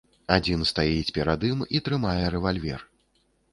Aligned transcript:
Адзін 0.35 0.63
стаіць 0.69 1.13
перад 1.17 1.45
ім 1.51 1.61
і 1.79 1.83
трымае 1.89 2.25
рэвальвер. 2.39 2.81